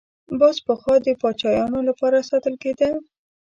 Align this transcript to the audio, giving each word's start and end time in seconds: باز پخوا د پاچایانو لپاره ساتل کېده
باز 0.39 0.57
پخوا 0.67 0.95
د 1.03 1.07
پاچایانو 1.21 1.79
لپاره 1.89 2.25
ساتل 2.29 2.55
کېده 2.63 2.89